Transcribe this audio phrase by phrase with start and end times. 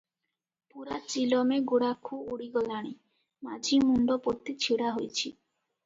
[0.71, 2.97] ପୂରା ଚିଲମେ ଗୁଡାଖୁ ଉଡ଼ି ଗଲାଣି,
[3.49, 5.33] ମାଝି ମୁଣ୍ଡ ପୋତି ଛିଡାହୋଇଛି।